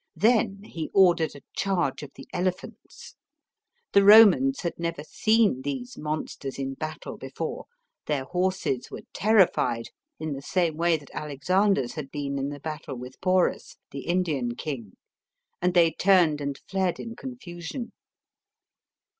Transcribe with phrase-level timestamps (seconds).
[0.15, 3.13] Then he ordered a charge of the elephants.
[3.93, 7.65] The Romans had never seen these monsters in battle before;
[8.07, 12.95] their horses were terrified in the same way that Alexander's had been in the battle
[12.97, 14.93] with Porus, the Indian king,
[15.61, 17.91] and they turned and fled in con fusion.